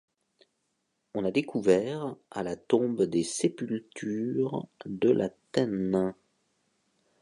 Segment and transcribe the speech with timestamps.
[1.13, 6.15] On a découvert, à La Tombe des sépultures de La Tène.